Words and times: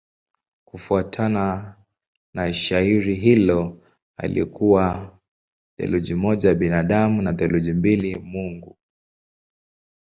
Kufuatana 0.65 1.75
na 2.33 2.53
shairi 2.53 3.15
hilo 3.15 3.81
alikuwa 4.17 5.17
theluthi 5.77 6.13
moja 6.15 6.55
binadamu 6.55 7.21
na 7.21 7.33
theluthi 7.33 7.73
mbili 7.73 8.15
mungu. 8.19 8.77